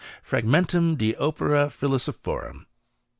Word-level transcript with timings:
Fragmentum 0.23 0.97
de 0.97 1.13
Opere 1.17 1.69
Philosophorum. 1.69 2.65